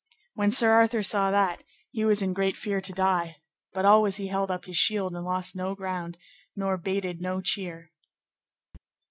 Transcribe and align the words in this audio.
When 0.33 0.49
Sir 0.49 0.71
Arthur 0.71 1.03
saw 1.03 1.29
that, 1.29 1.63
he 1.91 2.03
was 2.03 2.23
in 2.23 2.33
great 2.33 2.57
fear 2.57 2.81
to 2.81 2.91
die, 2.91 3.35
but 3.71 3.85
always 3.85 4.15
he 4.15 4.29
held 4.29 4.49
up 4.49 4.65
his 4.65 4.75
shield 4.75 5.13
and 5.15 5.23
lost 5.23 5.55
no 5.55 5.75
ground, 5.75 6.17
nor 6.55 6.75
bated 6.75 7.21
no 7.21 7.39
cheer. 7.39 7.91